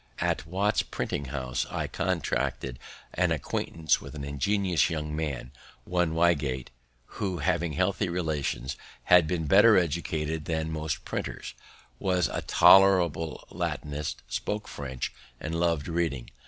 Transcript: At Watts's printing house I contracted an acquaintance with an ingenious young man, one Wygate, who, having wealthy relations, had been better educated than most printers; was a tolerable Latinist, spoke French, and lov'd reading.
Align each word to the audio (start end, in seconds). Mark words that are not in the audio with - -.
At 0.17 0.47
Watts's 0.47 0.81
printing 0.81 1.25
house 1.25 1.67
I 1.69 1.85
contracted 1.85 2.79
an 3.13 3.31
acquaintance 3.31 4.01
with 4.01 4.15
an 4.15 4.23
ingenious 4.23 4.89
young 4.89 5.15
man, 5.15 5.51
one 5.83 6.15
Wygate, 6.15 6.69
who, 7.05 7.37
having 7.37 7.77
wealthy 7.77 8.09
relations, 8.09 8.75
had 9.03 9.27
been 9.27 9.45
better 9.45 9.77
educated 9.77 10.45
than 10.45 10.71
most 10.71 11.05
printers; 11.05 11.53
was 11.99 12.29
a 12.29 12.41
tolerable 12.41 13.45
Latinist, 13.51 14.23
spoke 14.27 14.67
French, 14.67 15.13
and 15.39 15.53
lov'd 15.53 15.87
reading. 15.87 16.31